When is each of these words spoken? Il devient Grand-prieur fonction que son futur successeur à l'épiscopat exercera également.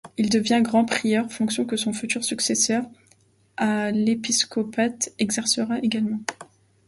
Il 0.17 0.31
devient 0.31 0.61
Grand-prieur 0.63 1.31
fonction 1.31 1.63
que 1.63 1.77
son 1.77 1.93
futur 1.93 2.23
successeur 2.23 2.89
à 3.57 3.91
l'épiscopat 3.91 4.87
exercera 5.19 5.77
également. 5.77 6.21